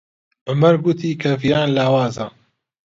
عومەر 0.49 0.75
گوتی 0.83 1.11
کە 1.21 1.29
ڤیان 1.41 1.69
لاوازە. 1.77 2.27